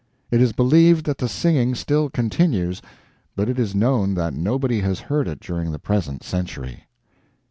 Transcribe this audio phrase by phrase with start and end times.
[0.31, 2.81] It is believed that the singing still continues,
[3.35, 6.87] but it is known that nobody has heard it during the present century.